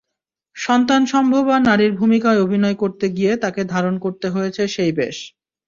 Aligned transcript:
সন্তানসম্ভবা 0.55 1.55
নারীর 1.61 1.91
ভূমিকায় 1.95 2.39
অভিনয় 2.39 2.75
করতে 2.75 3.05
গিয়ে 3.09 3.31
তাঁকে 3.43 3.61
ধারণ 3.73 3.95
করতে 4.05 4.27
হয়েছে 4.29 4.63
সেই 4.75 4.91
বেশ। 4.97 5.17